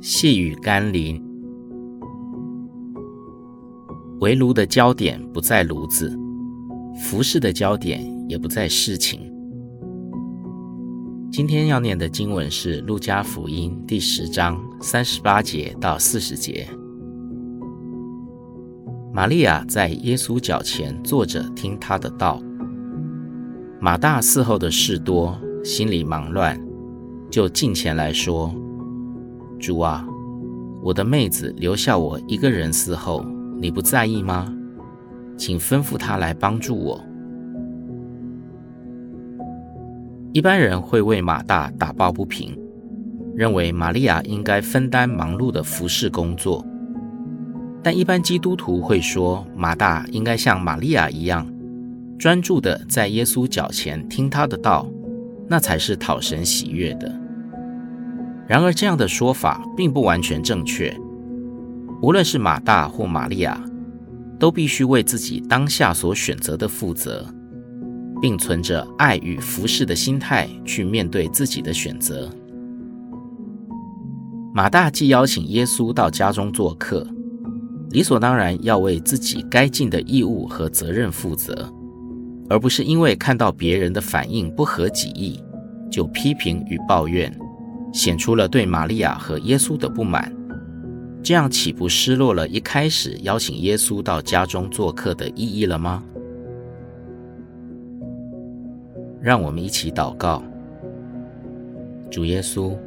[0.00, 1.20] 细雨甘霖，
[4.20, 6.16] 围炉的焦点不在炉子，
[7.02, 9.20] 服饰的焦点也不在事情。
[11.32, 16.68] 今天要念的经文是《路加福音》第十章三十八节到四十节。
[19.12, 22.40] 玛利亚在耶稣脚前坐着听他的道。
[23.80, 26.60] 马大伺候的事多，心里忙乱，
[27.28, 28.54] 就近前来说
[29.58, 30.06] ：“主啊，
[30.82, 33.24] 我的妹子留下我一个人伺候，
[33.60, 34.54] 你不在意吗？
[35.36, 37.04] 请吩咐她来帮助我。”
[40.32, 42.56] 一般人会为马大打抱不平，
[43.34, 46.64] 认为玛利亚应该分担忙碌的服侍工作。
[47.82, 51.46] 但一般基督徒会说，马大应该像玛利亚一样。
[52.18, 54.86] 专注的在耶稣脚前听他的道，
[55.48, 57.10] 那才是讨神喜悦的。
[58.48, 60.96] 然而，这样的说法并不完全正确。
[62.00, 63.62] 无论是马大或玛利亚，
[64.38, 67.26] 都必须为自己当下所选择的负责，
[68.22, 72.30] 并存着爱与服侍的心态去面对自己的选择。
[74.54, 77.06] 马大既邀请耶稣到家中做客，
[77.90, 81.70] 理所当然要为自己该尽的义务和责任负责。
[82.48, 85.38] 而不是因为看到别人的反应不合己意，
[85.90, 87.30] 就批评与抱怨，
[87.98, 90.32] 显出了对玛利亚和耶稣的不满，
[91.20, 96.00] 这样岂不失落了一开始邀请耶稣到家中做客的意义了吗？
[99.20, 100.40] 让我们一起祷告。
[102.08, 102.78] 主耶稣，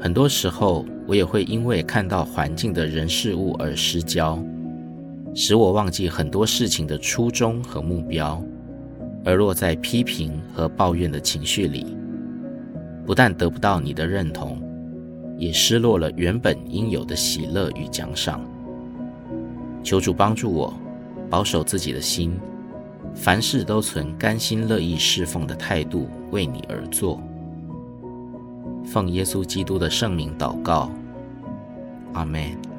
[0.00, 4.42] 很多时候我也会因为看到环境的人事物而失焦。
[5.34, 8.42] 使我忘记很多事情的初衷和目标，
[9.26, 11.94] 而落在批评和抱怨的情绪里，
[13.10, 14.62] 不但得不到你的认同，
[15.36, 18.40] 也失落了原本应有的喜乐与奖赏。
[19.82, 20.72] 求主帮助我，
[21.28, 22.38] 保守自己的心，
[23.12, 27.20] 凡事都存甘心乐意侍奉的态度，为你而做。
[28.84, 30.88] 奉耶稣基督的圣名祷告，
[32.12, 32.69] 阿门。